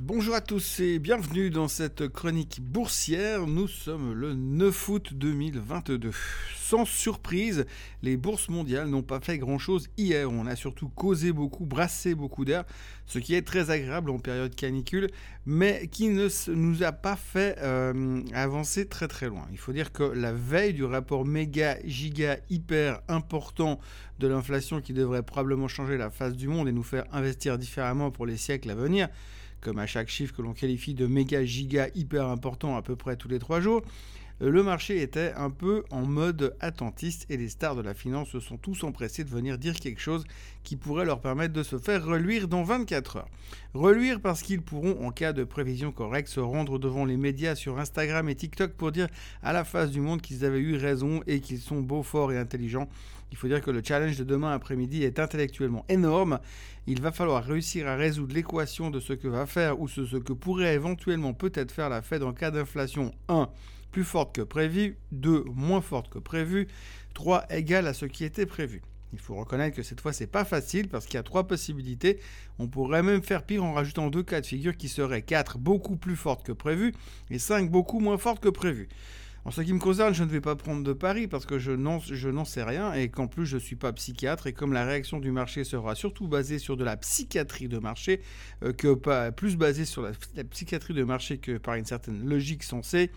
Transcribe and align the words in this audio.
Bonjour 0.00 0.36
à 0.36 0.40
tous 0.40 0.78
et 0.78 1.00
bienvenue 1.00 1.50
dans 1.50 1.66
cette 1.66 2.06
chronique 2.06 2.60
boursière. 2.62 3.48
Nous 3.48 3.66
sommes 3.66 4.12
le 4.12 4.32
9 4.32 4.88
août 4.90 5.12
2022. 5.12 6.12
Sans 6.56 6.84
surprise, 6.84 7.66
les 8.04 8.16
bourses 8.16 8.48
mondiales 8.48 8.86
n'ont 8.86 9.02
pas 9.02 9.18
fait 9.18 9.38
grand-chose 9.38 9.88
hier. 9.96 10.30
On 10.30 10.46
a 10.46 10.54
surtout 10.54 10.88
causé 10.88 11.32
beaucoup, 11.32 11.66
brassé 11.66 12.14
beaucoup 12.14 12.44
d'air, 12.44 12.62
ce 13.06 13.18
qui 13.18 13.34
est 13.34 13.42
très 13.42 13.70
agréable 13.70 14.10
en 14.10 14.20
période 14.20 14.54
canicule, 14.54 15.08
mais 15.46 15.88
qui 15.88 16.10
ne 16.10 16.28
nous 16.54 16.84
a 16.84 16.92
pas 16.92 17.16
fait 17.16 17.56
euh, 17.58 18.22
avancer 18.34 18.86
très 18.86 19.08
très 19.08 19.26
loin. 19.26 19.48
Il 19.50 19.58
faut 19.58 19.72
dire 19.72 19.90
que 19.90 20.04
la 20.04 20.32
veille 20.32 20.74
du 20.74 20.84
rapport 20.84 21.26
méga, 21.26 21.76
giga, 21.84 22.36
hyper 22.50 23.00
important 23.08 23.80
de 24.20 24.28
l'inflation 24.28 24.80
qui 24.80 24.92
devrait 24.92 25.24
probablement 25.24 25.66
changer 25.66 25.96
la 25.96 26.10
face 26.10 26.34
du 26.34 26.46
monde 26.46 26.68
et 26.68 26.72
nous 26.72 26.84
faire 26.84 27.04
investir 27.10 27.58
différemment 27.58 28.12
pour 28.12 28.26
les 28.26 28.36
siècles 28.36 28.70
à 28.70 28.76
venir, 28.76 29.08
comme 29.60 29.78
à 29.78 29.86
chaque 29.86 30.08
chiffre 30.08 30.34
que 30.34 30.42
l'on 30.42 30.52
qualifie 30.52 30.94
de 30.94 31.06
méga, 31.06 31.44
giga, 31.44 31.88
hyper 31.94 32.26
important 32.26 32.76
à 32.76 32.82
peu 32.82 32.96
près 32.96 33.16
tous 33.16 33.28
les 33.28 33.38
trois 33.38 33.60
jours, 33.60 33.82
euh, 34.40 34.50
le 34.50 34.62
marché 34.62 35.02
était 35.02 35.32
un 35.36 35.50
peu 35.50 35.84
en 35.90 36.02
mode 36.02 36.56
attentiste 36.60 37.26
et 37.28 37.36
les 37.36 37.48
stars 37.48 37.76
de 37.76 37.82
la 37.82 37.94
finance 37.94 38.28
se 38.28 38.40
sont 38.40 38.56
tous 38.56 38.84
empressés 38.84 39.24
de 39.24 39.30
venir 39.30 39.58
dire 39.58 39.74
quelque 39.74 40.00
chose 40.00 40.24
qui 40.62 40.76
pourrait 40.76 41.04
leur 41.04 41.20
permettre 41.20 41.54
de 41.54 41.62
se 41.62 41.78
faire 41.78 42.04
reluire 42.04 42.46
dans 42.46 42.62
24 42.62 43.16
heures. 43.16 43.28
Reluire 43.74 44.20
parce 44.20 44.42
qu'ils 44.42 44.62
pourront, 44.62 45.04
en 45.04 45.10
cas 45.10 45.32
de 45.32 45.44
prévision 45.44 45.92
correcte, 45.92 46.28
se 46.28 46.40
rendre 46.40 46.78
devant 46.78 47.04
les 47.04 47.16
médias 47.16 47.54
sur 47.54 47.78
Instagram 47.78 48.28
et 48.28 48.34
TikTok 48.34 48.72
pour 48.72 48.92
dire 48.92 49.08
à 49.42 49.52
la 49.52 49.64
face 49.64 49.90
du 49.90 50.00
monde 50.00 50.20
qu'ils 50.20 50.44
avaient 50.44 50.60
eu 50.60 50.76
raison 50.76 51.20
et 51.26 51.40
qu'ils 51.40 51.60
sont 51.60 51.80
beaux, 51.80 52.02
forts 52.02 52.32
et 52.32 52.38
intelligents. 52.38 52.88
Il 53.30 53.36
faut 53.36 53.48
dire 53.48 53.60
que 53.60 53.70
le 53.70 53.82
challenge 53.84 54.16
de 54.16 54.24
demain 54.24 54.52
après-midi 54.52 55.02
est 55.02 55.18
intellectuellement 55.18 55.84
énorme. 55.88 56.40
Il 56.86 57.02
va 57.02 57.12
falloir 57.12 57.44
réussir 57.44 57.86
à 57.86 57.96
résoudre 57.96 58.34
l'équation 58.34 58.90
de 58.90 59.00
ce 59.00 59.12
que 59.12 59.28
va 59.28 59.46
faire 59.46 59.80
ou 59.80 59.88
ce, 59.88 60.16
que 60.16 60.32
pourrait 60.32 60.74
éventuellement 60.74 61.34
peut-être 61.34 61.72
faire 61.72 61.88
la 61.88 62.02
Fed 62.02 62.22
en 62.22 62.32
cas 62.32 62.50
d'inflation 62.50 63.12
1 63.28 63.48
plus 63.90 64.04
forte 64.04 64.34
que 64.34 64.42
prévu, 64.42 64.96
2 65.12 65.44
moins 65.54 65.80
forte 65.80 66.10
que 66.10 66.18
prévu, 66.18 66.68
3 67.14 67.46
égale 67.50 67.86
à 67.86 67.94
ce 67.94 68.06
qui 68.06 68.24
était 68.24 68.46
prévu. 68.46 68.82
Il 69.12 69.18
faut 69.18 69.34
reconnaître 69.34 69.74
que 69.74 69.82
cette 69.82 70.00
fois 70.00 70.12
c'est 70.12 70.26
pas 70.26 70.44
facile 70.44 70.88
parce 70.88 71.06
qu'il 71.06 71.14
y 71.14 71.18
a 71.18 71.22
trois 71.22 71.46
possibilités. 71.46 72.18
On 72.58 72.68
pourrait 72.68 73.02
même 73.02 73.22
faire 73.22 73.42
pire 73.42 73.64
en 73.64 73.72
rajoutant 73.72 74.10
deux 74.10 74.22
cas 74.22 74.40
de 74.40 74.46
figure 74.46 74.76
qui 74.76 74.88
seraient 74.88 75.22
4 75.22 75.58
beaucoup 75.58 75.96
plus 75.96 76.16
fortes 76.16 76.44
que 76.44 76.52
prévu 76.52 76.94
et 77.30 77.38
5 77.38 77.70
beaucoup 77.70 78.00
moins 78.00 78.18
fortes 78.18 78.42
que 78.42 78.50
prévu. 78.50 78.88
En 79.44 79.50
ce 79.50 79.62
qui 79.62 79.72
me 79.72 79.78
concerne, 79.78 80.12
je 80.12 80.24
ne 80.24 80.28
vais 80.28 80.40
pas 80.40 80.56
prendre 80.56 80.82
de 80.82 80.92
pari 80.92 81.26
parce 81.26 81.46
que 81.46 81.58
je 81.58 81.72
n'en 81.72 82.44
sais 82.44 82.62
rien 82.62 82.92
et 82.92 83.08
qu'en 83.08 83.28
plus 83.28 83.46
je 83.46 83.56
ne 83.56 83.60
suis 83.60 83.76
pas 83.76 83.92
psychiatre 83.92 84.46
et 84.46 84.52
comme 84.52 84.72
la 84.72 84.84
réaction 84.84 85.20
du 85.20 85.30
marché 85.30 85.64
sera 85.64 85.94
surtout 85.94 86.28
basée 86.28 86.58
sur 86.58 86.76
de 86.76 86.84
la 86.84 86.96
psychiatrie 86.96 87.68
de 87.68 87.78
marché 87.78 88.20
euh, 88.62 88.72
que 88.72 88.94
pas 88.94 89.32
plus 89.32 89.56
basée 89.56 89.84
sur 89.84 90.02
la, 90.02 90.12
psychiatrie 90.50 90.92
de 90.92 91.04
marché 91.04 91.38
que 91.38 91.56
par 91.56 91.76
une 91.76 91.86
certaine 91.86 92.28
logique 92.28 92.62
sensée, 92.62 93.10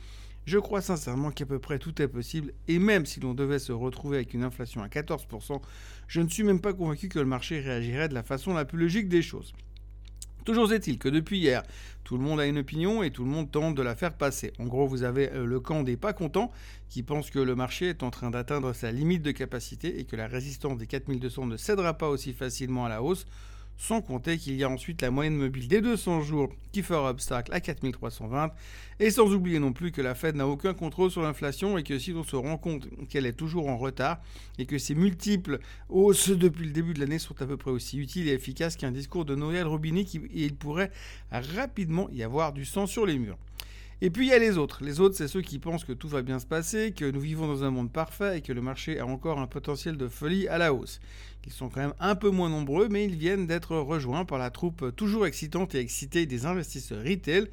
je 0.46 0.58
crois 0.58 0.82
sincèrement 0.82 1.32
qu'à 1.32 1.46
peu 1.46 1.60
près 1.60 1.80
tout 1.80 2.02
est 2.02 2.08
possible 2.08 2.54
et 2.68 2.80
même 2.80 3.06
si 3.06 3.20
l'on 3.20 3.34
devait 3.34 3.60
se 3.60 3.72
retrouver 3.72 4.18
avec 4.18 4.34
une 4.34 4.44
inflation 4.44 4.82
à 4.82 4.88
14%, 4.88 5.60
je 6.08 6.22
ne 6.22 6.30
suis 6.30 6.44
même 6.44 6.62
pas 6.62 6.74
convaincu 6.74 7.10
que 7.10 7.20
le 7.20 7.26
marché 7.26 7.60
réagirait 7.60 8.10
de 8.10 8.14
la 8.14 8.24
façon 8.24 8.54
la 8.54 8.64
plus 8.64 8.78
logique 8.78 9.10
des 9.10 9.22
choses. 9.22 9.54
Toujours 10.46 10.74
est-il 10.74 10.98
que 10.98 11.08
depuis 11.08 11.38
hier, 11.38 11.64
tout 12.04 12.18
le 12.18 12.24
monde 12.24 12.40
a 12.40 12.48
une 12.48 12.58
opinion 12.58 13.04
et 13.04 13.12
tout 13.12 13.24
le 13.24 13.30
monde 13.30 13.52
tente 13.52 13.76
de 13.76 13.82
la 13.82 13.96
faire 13.96 14.14
passer. 14.14 14.54
En 14.58 14.66
gros, 14.66 14.88
vous 14.88 15.04
avez 15.04 15.32
euh, 15.32 15.46
le 15.46 15.60
camp 15.60 15.84
des 15.84 15.98
pas 15.98 16.14
contents 16.14 16.52
qui 16.90 17.04
pense 17.04 17.30
que 17.30 17.40
le 17.40 17.56
marché 17.56 17.90
est 17.90 18.04
en 18.04 18.10
train 18.10 18.32
d'atteindre 18.32 18.74
sa 18.74 18.92
limite 18.92 19.22
de 19.22 19.32
capacité 19.32 20.00
et 20.00 20.06
que 20.06 20.16
la 20.16 20.28
résistance 20.28 20.78
des 20.78 20.88
4200 20.88 21.46
ne 21.46 21.58
cédera 21.58 21.94
pas 21.94 22.10
aussi 22.10 22.34
facilement 22.34 22.86
à 22.86 22.90
la 22.90 23.04
hausse. 23.04 23.26
Sans 23.78 24.02
compter 24.02 24.38
qu'il 24.38 24.56
y 24.56 24.64
a 24.64 24.70
ensuite 24.70 25.02
la 25.02 25.10
moyenne 25.10 25.36
mobile 25.36 25.68
des 25.68 25.82
200 25.82 26.22
jours 26.22 26.54
qui 26.72 26.84
fera 26.84 27.10
obstacle 27.10 27.54
à 27.54 27.60
4320. 27.60 28.52
Et 29.00 29.10
sans 29.10 29.34
oublier 29.34 29.58
non 29.58 29.74
plus 29.74 29.92
que 29.92 30.02
la 30.02 30.14
Fed 30.14 30.36
n'a 30.36 30.48
aucun 30.48 30.76
contrôle 30.76 31.10
sur 31.10 31.24
l'inflation 31.24 31.78
et 31.78 31.84
que 31.84 31.98
si 31.98 32.12
l'on 32.12 32.24
se 32.24 32.36
rend 32.36 32.58
compte 32.58 32.88
qu'elle 33.10 33.26
est 33.26 33.34
toujours 33.34 33.68
en 33.68 33.78
retard 33.78 34.22
et 34.60 34.68
que 34.68 34.78
ces 34.78 34.94
multiples 34.94 35.60
hausses 35.90 36.30
depuis 36.30 36.66
le 36.66 36.72
début 36.72 36.94
de 36.94 37.00
l'année 37.00 37.18
sont 37.18 37.42
à 37.42 37.46
peu 37.46 37.58
près 37.58 37.72
aussi 37.72 37.98
utiles 37.98 38.28
et 38.28 38.34
efficaces 38.34 38.76
qu'un 38.76 38.92
discours 38.92 39.26
de 39.26 39.36
Noël 39.36 39.66
Robinet, 39.66 40.02
et 40.02 40.46
il 40.46 40.56
pourrait 40.56 40.92
rapidement 41.32 42.08
y 42.12 42.22
avoir 42.22 42.54
du 42.54 42.66
sang 42.66 42.86
sur 42.86 43.08
les 43.08 43.18
murs. 43.18 43.40
Et 44.04 44.10
puis 44.10 44.26
il 44.26 44.30
y 44.32 44.34
a 44.34 44.40
les 44.40 44.58
autres. 44.58 44.84
Les 44.84 45.00
autres, 45.00 45.16
c'est 45.16 45.28
ceux 45.28 45.42
qui 45.42 45.60
pensent 45.60 45.86
que 45.86 45.94
tout 45.94 46.08
va 46.08 46.24
bien 46.24 46.40
se 46.40 46.48
passer, 46.48 46.92
que 46.92 47.06
nous 47.06 47.20
vivons 47.20 47.46
dans 47.46 47.64
un 47.64 47.70
monde 47.70 47.92
parfait 47.92 48.40
et 48.40 48.42
que 48.42 48.52
le 48.52 48.62
marché 48.62 49.00
a 49.00 49.06
encore 49.06 49.40
un 49.40 49.46
potentiel 49.46 49.96
de 49.96 50.08
folie 50.08 50.48
à 50.48 50.58
la 50.58 50.74
hausse. 50.74 51.00
Ils 51.46 51.54
sont 51.54 51.70
quand 51.70 51.82
même 51.82 51.94
un 52.00 52.16
peu 52.16 52.32
moins 52.32 52.50
nombreux, 52.50 52.88
mais 52.90 53.06
ils 53.06 53.16
viennent 53.16 53.46
d'être 53.46 53.78
rejoints 53.78 54.26
par 54.26 54.40
la 54.40 54.50
troupe 54.50 54.96
toujours 54.96 55.28
excitante 55.28 55.76
et 55.76 55.80
excitée 55.80 56.26
des 56.26 56.48
investisseurs 56.48 57.04
retail 57.04 57.48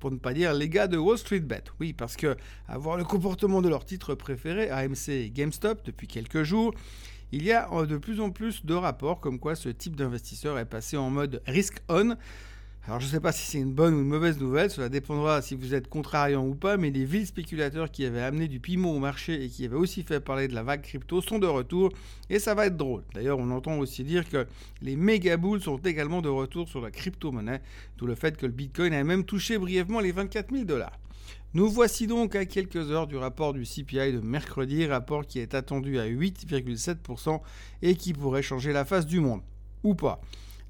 pour 0.00 0.10
ne 0.10 0.16
pas 0.16 0.34
dire 0.34 0.52
les 0.54 0.68
gars 0.68 0.88
de 0.88 0.96
Wall 0.96 1.18
Street 1.18 1.38
Bet. 1.38 1.62
Oui, 1.78 1.92
parce 1.92 2.16
que 2.16 2.36
avoir 2.66 2.96
le 2.96 3.04
comportement 3.04 3.62
de 3.62 3.68
leurs 3.68 3.84
titres 3.84 4.16
préférés, 4.16 4.70
AMC 4.70 5.08
et 5.10 5.30
GameStop, 5.30 5.84
depuis 5.84 6.08
quelques 6.08 6.42
jours, 6.42 6.74
il 7.30 7.44
y 7.44 7.52
a 7.52 7.68
de 7.86 7.96
plus 7.96 8.20
en 8.20 8.30
plus 8.30 8.66
de 8.66 8.74
rapports 8.74 9.20
comme 9.20 9.38
quoi 9.38 9.54
ce 9.54 9.68
type 9.68 9.94
d'investisseur 9.94 10.58
est 10.58 10.66
passé 10.66 10.96
en 10.96 11.10
mode 11.10 11.42
risk 11.46 11.78
on 11.88 12.16
alors 12.84 12.98
je 12.98 13.06
ne 13.06 13.10
sais 13.10 13.20
pas 13.20 13.30
si 13.30 13.46
c'est 13.46 13.58
une 13.58 13.72
bonne 13.72 13.94
ou 13.94 14.00
une 14.00 14.08
mauvaise 14.08 14.40
nouvelle, 14.40 14.68
cela 14.68 14.88
dépendra 14.88 15.40
si 15.40 15.54
vous 15.54 15.72
êtes 15.72 15.88
contrariant 15.88 16.44
ou 16.44 16.56
pas, 16.56 16.76
mais 16.76 16.90
les 16.90 17.04
villes 17.04 17.28
spéculateurs 17.28 17.92
qui 17.92 18.04
avaient 18.04 18.22
amené 18.22 18.48
du 18.48 18.58
piment 18.58 18.90
au 18.90 18.98
marché 18.98 19.44
et 19.44 19.48
qui 19.48 19.64
avaient 19.64 19.76
aussi 19.76 20.02
fait 20.02 20.18
parler 20.18 20.48
de 20.48 20.54
la 20.54 20.64
vague 20.64 20.82
crypto 20.82 21.20
sont 21.20 21.38
de 21.38 21.46
retour 21.46 21.90
et 22.28 22.40
ça 22.40 22.54
va 22.54 22.66
être 22.66 22.76
drôle. 22.76 23.04
D'ailleurs 23.14 23.38
on 23.38 23.52
entend 23.52 23.78
aussi 23.78 24.02
dire 24.02 24.28
que 24.28 24.48
les 24.80 24.96
méga 24.96 25.36
boules 25.36 25.60
sont 25.60 25.76
également 25.76 26.22
de 26.22 26.28
retour 26.28 26.68
sur 26.68 26.80
la 26.80 26.90
crypto-monnaie, 26.90 27.62
d'où 27.98 28.06
le 28.06 28.16
fait 28.16 28.36
que 28.36 28.46
le 28.46 28.52
Bitcoin 28.52 28.92
a 28.94 29.04
même 29.04 29.24
touché 29.24 29.58
brièvement 29.58 30.00
les 30.00 30.10
24 30.10 30.50
000 30.52 30.64
dollars. 30.64 30.98
Nous 31.54 31.68
voici 31.68 32.08
donc 32.08 32.34
à 32.34 32.46
quelques 32.46 32.90
heures 32.90 33.06
du 33.06 33.16
rapport 33.16 33.52
du 33.52 33.64
CPI 33.64 34.12
de 34.12 34.20
mercredi, 34.20 34.86
rapport 34.86 35.24
qui 35.24 35.38
est 35.38 35.54
attendu 35.54 36.00
à 36.00 36.08
8,7% 36.08 37.40
et 37.82 37.94
qui 37.94 38.12
pourrait 38.12 38.42
changer 38.42 38.72
la 38.72 38.84
face 38.84 39.06
du 39.06 39.20
monde. 39.20 39.42
Ou 39.84 39.94
pas. 39.94 40.20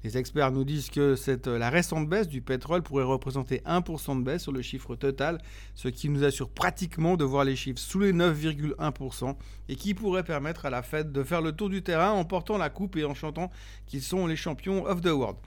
Les 0.03 0.17
experts 0.17 0.51
nous 0.51 0.65
disent 0.65 0.89
que 0.89 1.15
cette, 1.15 1.47
la 1.47 1.69
récente 1.69 2.09
baisse 2.09 2.27
du 2.27 2.41
pétrole 2.41 2.83
pourrait 2.83 3.05
représenter 3.05 3.61
1% 3.65 4.19
de 4.19 4.23
baisse 4.23 4.43
sur 4.43 4.51
le 4.51 4.61
chiffre 4.61 4.95
total, 4.95 5.37
ce 5.75 5.87
qui 5.87 6.09
nous 6.09 6.25
assure 6.25 6.49
pratiquement 6.49 7.15
de 7.15 7.23
voir 7.23 7.45
les 7.45 7.55
chiffres 7.55 7.79
sous 7.79 8.01
les 8.01 8.11
9,1% 8.11 9.35
et 9.69 9.75
qui 9.77 9.93
pourrait 9.93 10.25
permettre 10.25 10.65
à 10.65 10.69
la 10.69 10.81
Fed 10.81 11.13
de 11.13 11.23
faire 11.23 11.41
le 11.41 11.53
tour 11.53 11.69
du 11.69 11.83
terrain 11.83 12.11
en 12.11 12.25
portant 12.25 12.57
la 12.57 12.69
coupe 12.69 12.97
et 12.97 13.05
en 13.05 13.13
chantant 13.13 13.49
qu'ils 13.85 14.01
sont 14.01 14.27
les 14.27 14.35
champions 14.35 14.85
of 14.85 14.99
the 14.99 15.07
world. 15.07 15.37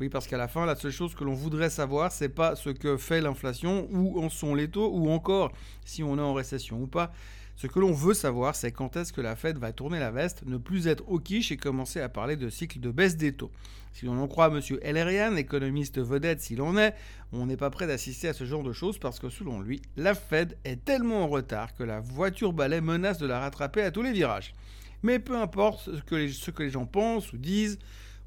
Oui, 0.00 0.08
parce 0.08 0.26
qu'à 0.26 0.38
la 0.38 0.48
fin, 0.48 0.64
la 0.64 0.76
seule 0.76 0.92
chose 0.92 1.14
que 1.14 1.24
l'on 1.24 1.34
voudrait 1.34 1.68
savoir, 1.68 2.10
c'est 2.10 2.30
pas 2.30 2.56
ce 2.56 2.70
que 2.70 2.96
fait 2.96 3.20
l'inflation, 3.20 3.86
où 3.92 4.18
en 4.20 4.30
sont 4.30 4.54
les 4.54 4.70
taux, 4.70 4.90
ou 4.90 5.10
encore 5.10 5.52
si 5.84 6.02
on 6.02 6.16
est 6.16 6.22
en 6.22 6.32
récession 6.32 6.80
ou 6.80 6.86
pas. 6.86 7.12
Ce 7.60 7.66
que 7.66 7.78
l'on 7.78 7.92
veut 7.92 8.14
savoir, 8.14 8.56
c'est 8.56 8.72
quand 8.72 8.96
est-ce 8.96 9.12
que 9.12 9.20
la 9.20 9.36
Fed 9.36 9.58
va 9.58 9.70
tourner 9.70 9.98
la 9.98 10.10
veste, 10.10 10.44
ne 10.46 10.56
plus 10.56 10.86
être 10.86 11.06
au 11.08 11.18
quiche 11.18 11.52
et 11.52 11.58
commencer 11.58 12.00
à 12.00 12.08
parler 12.08 12.36
de 12.36 12.48
cycle 12.48 12.80
de 12.80 12.90
baisse 12.90 13.18
des 13.18 13.34
taux. 13.34 13.50
Si 13.92 14.06
l'on 14.06 14.18
en 14.18 14.28
croit 14.28 14.46
M. 14.46 14.62
Ellerian, 14.80 15.36
économiste 15.36 15.98
vedette 15.98 16.40
s'il 16.40 16.62
en 16.62 16.78
est, 16.78 16.94
on 17.32 17.44
n'est 17.44 17.58
pas 17.58 17.68
prêt 17.68 17.86
d'assister 17.86 18.28
à 18.28 18.32
ce 18.32 18.46
genre 18.46 18.62
de 18.62 18.72
choses 18.72 18.96
parce 18.96 19.18
que 19.18 19.28
selon 19.28 19.60
lui, 19.60 19.82
la 19.98 20.14
Fed 20.14 20.56
est 20.64 20.82
tellement 20.86 21.24
en 21.24 21.28
retard 21.28 21.74
que 21.74 21.82
la 21.82 22.00
voiture 22.00 22.54
balai 22.54 22.80
menace 22.80 23.18
de 23.18 23.26
la 23.26 23.40
rattraper 23.40 23.82
à 23.82 23.90
tous 23.90 24.00
les 24.00 24.12
virages. 24.12 24.54
Mais 25.02 25.18
peu 25.18 25.36
importe 25.36 25.94
ce 25.94 26.00
que 26.00 26.14
les, 26.14 26.32
ce 26.32 26.50
que 26.50 26.62
les 26.62 26.70
gens 26.70 26.86
pensent 26.86 27.30
ou 27.34 27.36
disent, 27.36 27.78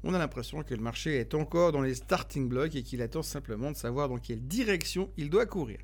on 0.04 0.14
a 0.14 0.18
l'impression 0.18 0.62
que 0.62 0.74
le 0.74 0.80
marché 0.80 1.16
est 1.16 1.34
encore 1.34 1.72
dans 1.72 1.82
les 1.82 1.96
starting 1.96 2.48
blocks 2.48 2.76
et 2.76 2.84
qu'il 2.84 3.02
attend 3.02 3.22
simplement 3.22 3.72
de 3.72 3.76
savoir 3.76 4.08
dans 4.08 4.18
quelle 4.18 4.46
direction 4.46 5.10
il 5.16 5.28
doit 5.28 5.46
courir. 5.46 5.78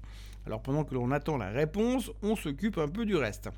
Alors 0.51 0.63
pendant 0.63 0.83
que 0.83 0.95
l'on 0.97 1.13
attend 1.13 1.37
la 1.37 1.51
réponse, 1.51 2.11
on 2.25 2.35
s'occupe 2.35 2.79
un 2.79 2.89
peu 2.89 3.05
du 3.05 3.15
reste. 3.15 3.51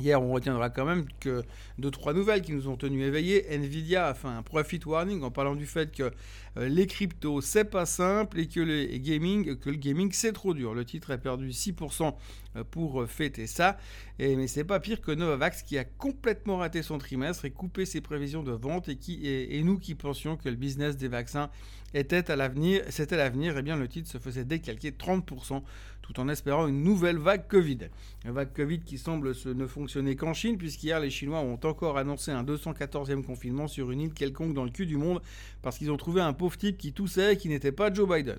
Hier, 0.00 0.22
on 0.22 0.32
retiendra 0.32 0.70
quand 0.70 0.84
même 0.84 1.06
que 1.18 1.42
deux, 1.78 1.90
trois 1.90 2.12
nouvelles 2.12 2.42
qui 2.42 2.52
nous 2.52 2.68
ont 2.68 2.76
tenus 2.76 3.04
éveillés. 3.04 3.46
Nvidia 3.52 4.08
a 4.08 4.14
fait 4.14 4.28
un 4.28 4.42
profit 4.42 4.80
warning 4.84 5.22
en 5.22 5.32
parlant 5.32 5.56
du 5.56 5.66
fait 5.66 5.90
que 5.90 6.12
euh, 6.56 6.68
les 6.68 6.86
cryptos, 6.86 7.40
c'est 7.40 7.64
pas 7.64 7.84
simple 7.84 8.38
et 8.38 8.46
que, 8.46 8.60
le 8.60 8.86
gaming, 8.98 9.56
que 9.56 9.70
le 9.70 9.76
gaming, 9.76 10.10
c'est 10.12 10.32
trop 10.32 10.54
dur. 10.54 10.72
Le 10.72 10.84
titre 10.84 11.12
a 11.12 11.18
perdu 11.18 11.50
6% 11.50 12.14
euh, 12.56 12.64
pour 12.70 13.02
euh, 13.02 13.06
fêter 13.06 13.48
ça. 13.48 13.76
Et, 14.20 14.36
mais 14.36 14.46
c'est 14.46 14.62
pas 14.62 14.78
pire 14.78 15.00
que 15.00 15.10
Novavax 15.10 15.62
qui 15.62 15.78
a 15.78 15.84
complètement 15.84 16.58
raté 16.58 16.82
son 16.82 16.98
trimestre 16.98 17.44
et 17.44 17.50
coupé 17.50 17.84
ses 17.84 18.00
prévisions 18.00 18.44
de 18.44 18.52
vente 18.52 18.88
et, 18.88 18.96
qui, 18.96 19.26
et, 19.26 19.62
nous 19.64 19.78
qui 19.78 19.96
pensions 19.96 20.36
que 20.36 20.48
le 20.48 20.56
business 20.56 20.96
des 20.96 21.08
vaccins 21.08 21.50
était 21.94 22.30
à 22.30 22.36
l'avenir, 22.36 22.82
c'était 22.90 23.16
l'avenir, 23.16 23.56
et 23.56 23.60
eh 23.60 23.62
bien 23.62 23.76
le 23.76 23.88
titre 23.88 24.10
se 24.10 24.18
faisait 24.18 24.44
décalquer 24.44 24.90
30% 24.90 25.62
tout 26.08 26.20
en 26.20 26.28
espérant 26.28 26.66
une 26.66 26.82
nouvelle 26.82 27.18
vague 27.18 27.46
Covid. 27.48 27.78
Une 28.24 28.30
vague 28.30 28.52
Covid 28.54 28.80
qui 28.80 28.96
semble 28.96 29.34
ne 29.44 29.66
fonctionner 29.66 30.16
qu'en 30.16 30.32
Chine, 30.32 30.56
puisqu'hier 30.56 31.00
les 31.00 31.10
Chinois 31.10 31.40
ont 31.40 31.60
encore 31.62 31.98
annoncé 31.98 32.30
un 32.30 32.44
214e 32.44 33.22
confinement 33.22 33.68
sur 33.68 33.90
une 33.90 34.00
île 34.00 34.14
quelconque 34.14 34.54
dans 34.54 34.64
le 34.64 34.70
cul 34.70 34.86
du 34.86 34.96
monde, 34.96 35.20
parce 35.60 35.76
qu'ils 35.76 35.90
ont 35.90 35.96
trouvé 35.98 36.22
un 36.22 36.32
pauvre 36.32 36.56
type 36.56 36.78
qui 36.78 36.92
toussait 36.92 37.34
et 37.34 37.36
qui 37.36 37.48
n'était 37.48 37.72
pas 37.72 37.92
Joe 37.92 38.08
Biden. 38.08 38.38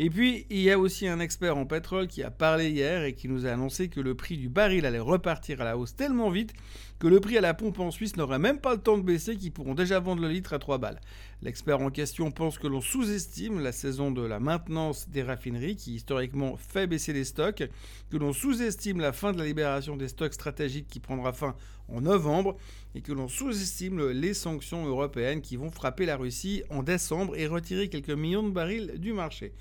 Et 0.00 0.10
puis, 0.10 0.44
il 0.50 0.58
y 0.58 0.72
a 0.72 0.78
aussi 0.78 1.06
un 1.06 1.20
expert 1.20 1.56
en 1.56 1.66
pétrole 1.66 2.08
qui 2.08 2.24
a 2.24 2.30
parlé 2.32 2.70
hier 2.70 3.04
et 3.04 3.14
qui 3.14 3.28
nous 3.28 3.46
a 3.46 3.50
annoncé 3.50 3.88
que 3.88 4.00
le 4.00 4.16
prix 4.16 4.36
du 4.36 4.48
baril 4.48 4.86
allait 4.86 4.98
repartir 4.98 5.60
à 5.60 5.64
la 5.64 5.78
hausse 5.78 5.94
tellement 5.94 6.30
vite 6.30 6.52
que 6.98 7.06
le 7.06 7.20
prix 7.20 7.38
à 7.38 7.40
la 7.40 7.54
pompe 7.54 7.78
en 7.78 7.92
Suisse 7.92 8.16
n'aurait 8.16 8.40
même 8.40 8.58
pas 8.58 8.74
le 8.74 8.80
temps 8.80 8.98
de 8.98 9.04
baisser, 9.04 9.36
qu'ils 9.36 9.52
pourront 9.52 9.74
déjà 9.74 10.00
vendre 10.00 10.22
le 10.22 10.28
litre 10.28 10.52
à 10.52 10.58
3 10.58 10.78
balles. 10.78 11.00
L'expert 11.42 11.80
en 11.80 11.90
question 11.90 12.32
pense 12.32 12.58
que 12.58 12.66
l'on 12.66 12.80
sous-estime 12.80 13.60
la 13.60 13.70
saison 13.70 14.10
de 14.10 14.22
la 14.22 14.40
maintenance 14.40 15.08
des 15.08 15.22
raffineries, 15.22 15.76
qui 15.76 15.94
historiquement 15.94 16.56
fait 16.56 16.88
baisser 16.88 17.12
les 17.12 17.24
stocks, 17.24 17.62
que 18.10 18.16
l'on 18.16 18.32
sous-estime 18.32 19.00
la 19.00 19.12
fin 19.12 19.32
de 19.32 19.38
la 19.38 19.44
libération 19.44 19.96
des 19.96 20.08
stocks 20.08 20.34
stratégiques 20.34 20.88
qui 20.88 20.98
prendra 20.98 21.32
fin 21.32 21.54
en 21.88 22.00
novembre, 22.00 22.56
et 22.96 23.00
que 23.00 23.12
l'on 23.12 23.28
sous-estime 23.28 24.10
les 24.10 24.34
sanctions 24.34 24.86
européennes 24.86 25.40
qui 25.40 25.56
vont 25.56 25.70
frapper 25.70 26.04
la 26.04 26.16
Russie 26.16 26.64
en 26.70 26.82
décembre 26.82 27.36
et 27.36 27.46
retirer 27.46 27.88
quelques 27.88 28.10
millions 28.10 28.42
de 28.42 28.50
barils 28.50 28.94
du 28.98 29.12
marché. 29.12 29.52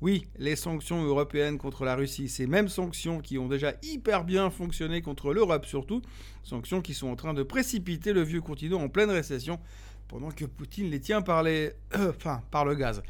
Oui, 0.00 0.26
les 0.38 0.54
sanctions 0.54 1.02
européennes 1.02 1.58
contre 1.58 1.84
la 1.84 1.96
Russie, 1.96 2.28
ces 2.28 2.46
mêmes 2.46 2.68
sanctions 2.68 3.20
qui 3.20 3.36
ont 3.36 3.48
déjà 3.48 3.74
hyper 3.82 4.24
bien 4.24 4.48
fonctionné 4.48 5.02
contre 5.02 5.32
l'Europe 5.32 5.66
surtout, 5.66 6.02
sanctions 6.44 6.80
qui 6.80 6.94
sont 6.94 7.08
en 7.08 7.16
train 7.16 7.34
de 7.34 7.42
précipiter 7.42 8.12
le 8.12 8.22
vieux 8.22 8.40
continent 8.40 8.80
en 8.80 8.88
pleine 8.88 9.10
récession, 9.10 9.58
pendant 10.06 10.30
que 10.30 10.44
Poutine 10.44 10.88
les 10.88 11.00
tient 11.00 11.20
par 11.20 11.42
les... 11.42 11.72
par 12.50 12.64
le 12.64 12.74
gaz. 12.74 13.02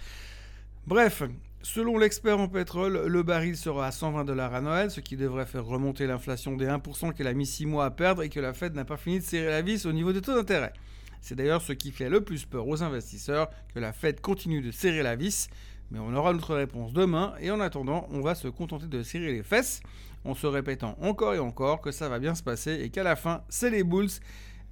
Bref, 0.86 1.22
Selon 1.62 1.98
l'expert 1.98 2.38
en 2.38 2.46
pétrole, 2.46 3.06
le 3.08 3.22
baril 3.24 3.56
sera 3.56 3.88
à 3.88 3.90
120 3.90 4.24
dollars 4.24 4.54
à 4.54 4.60
Noël, 4.60 4.92
ce 4.92 5.00
qui 5.00 5.16
devrait 5.16 5.44
faire 5.44 5.64
remonter 5.64 6.06
l'inflation 6.06 6.56
des 6.56 6.66
1% 6.66 7.12
qu'elle 7.12 7.26
a 7.26 7.34
mis 7.34 7.46
6 7.46 7.66
mois 7.66 7.84
à 7.84 7.90
perdre 7.90 8.22
et 8.22 8.28
que 8.28 8.38
la 8.38 8.54
Fed 8.54 8.76
n'a 8.76 8.84
pas 8.84 8.96
fini 8.96 9.18
de 9.18 9.24
serrer 9.24 9.50
la 9.50 9.60
vis 9.60 9.84
au 9.84 9.92
niveau 9.92 10.12
des 10.12 10.20
taux 10.20 10.34
d'intérêt. 10.34 10.72
C'est 11.20 11.34
d'ailleurs 11.34 11.60
ce 11.60 11.72
qui 11.72 11.90
fait 11.90 12.08
le 12.08 12.20
plus 12.20 12.44
peur 12.44 12.68
aux 12.68 12.84
investisseurs, 12.84 13.50
que 13.74 13.80
la 13.80 13.92
Fed 13.92 14.20
continue 14.20 14.62
de 14.62 14.70
serrer 14.70 15.02
la 15.02 15.16
vis, 15.16 15.48
mais 15.90 15.98
on 15.98 16.14
aura 16.14 16.32
notre 16.32 16.54
réponse 16.54 16.92
demain 16.92 17.34
et 17.40 17.50
en 17.50 17.60
attendant, 17.60 18.06
on 18.10 18.20
va 18.20 18.34
se 18.34 18.48
contenter 18.48 18.86
de 18.86 19.02
serrer 19.02 19.32
les 19.32 19.42
fesses 19.42 19.80
en 20.24 20.34
se 20.34 20.46
répétant 20.46 20.96
encore 21.00 21.34
et 21.34 21.38
encore 21.38 21.80
que 21.80 21.90
ça 21.90 22.08
va 22.08 22.18
bien 22.18 22.34
se 22.34 22.42
passer 22.42 22.80
et 22.82 22.90
qu'à 22.90 23.02
la 23.02 23.16
fin, 23.16 23.42
c'est 23.48 23.70
les 23.70 23.84
Bulls 23.84 24.10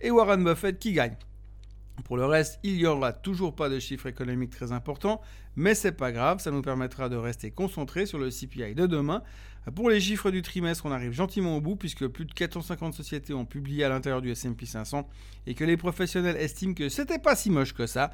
et 0.01 0.11
Warren 0.11 0.45
Buffett 0.45 0.79
qui 0.79 0.93
gagnent. 0.93 1.17
Pour 2.05 2.17
le 2.17 2.27
reste, 2.27 2.61
il 2.63 2.77
n'y 2.77 2.87
aura 2.87 3.13
toujours 3.13 3.55
pas 3.55 3.69
de 3.69 3.79
chiffres 3.79 4.07
économiques 4.07 4.51
très 4.51 4.73
importants, 4.73 5.21
mais 5.57 5.75
c'est 5.75 5.93
pas 5.93 6.13
grave, 6.13 6.41
ça 6.41 6.51
nous 6.51 6.63
permettra 6.63 7.09
de 7.09 7.17
rester 7.17 7.51
concentrés 7.51 8.07
sur 8.07 8.19
le 8.19 8.31
CPI 8.31 8.75
de 8.75 8.87
demain. 8.87 9.23
Pour 9.75 9.91
les 9.91 10.01
chiffres 10.01 10.31
du 10.31 10.43
trimestre, 10.43 10.87
on 10.87 10.93
arrive 10.93 11.13
gentiment 11.13 11.57
au 11.57 11.61
bout 11.61 11.75
puisque 11.75 12.07
plus 12.07 12.25
de 12.25 12.33
450 12.33 12.95
sociétés 12.95 13.35
ont 13.35 13.47
publié 13.47 13.83
à 13.83 13.89
l'intérieur 13.89 14.23
du 14.23 14.31
S&P 14.31 14.67
500 14.67 15.09
et 15.47 15.55
que 15.55 15.65
les 15.65 15.77
professionnels 15.77 16.37
estiment 16.37 16.75
que 16.75 16.89
c'était 16.89 17.19
pas 17.19 17.35
si 17.35 17.51
moche 17.51 17.73
que 17.73 17.87
ça. 17.87 18.13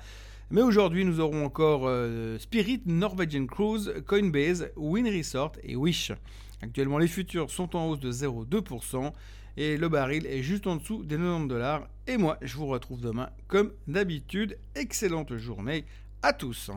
Mais 0.52 0.60
aujourd'hui, 0.60 1.06
nous 1.06 1.18
aurons 1.18 1.46
encore 1.46 1.84
euh, 1.86 2.38
Spirit, 2.38 2.82
Norwegian 2.84 3.46
Cruise, 3.46 3.94
Coinbase, 4.06 4.70
Win 4.76 5.08
Resort 5.08 5.52
et 5.62 5.76
Wish. 5.76 6.12
Actuellement, 6.60 6.98
les 6.98 7.08
futurs 7.08 7.50
sont 7.50 7.74
en 7.74 7.88
hausse 7.88 8.00
de 8.00 8.12
0,2% 8.12 9.12
et 9.56 9.78
le 9.78 9.88
baril 9.88 10.26
est 10.26 10.42
juste 10.42 10.66
en 10.66 10.76
dessous 10.76 11.04
des 11.04 11.16
90 11.16 11.48
dollars. 11.48 11.88
Et 12.06 12.18
moi, 12.18 12.36
je 12.42 12.54
vous 12.58 12.66
retrouve 12.66 13.00
demain 13.00 13.30
comme 13.48 13.72
d'habitude. 13.88 14.58
Excellente 14.74 15.34
journée 15.38 15.86
à 16.22 16.34
tous. 16.34 16.70